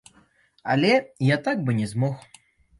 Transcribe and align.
Але 0.75 0.91
я 1.35 1.39
так 1.45 1.63
бы 1.71 1.79
не 1.83 1.87
змог. 1.95 2.29